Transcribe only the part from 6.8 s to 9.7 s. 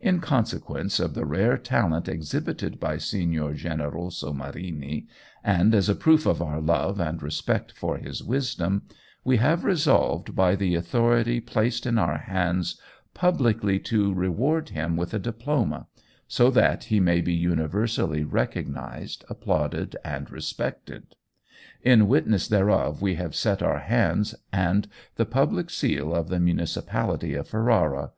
and respect for his wisdom, we have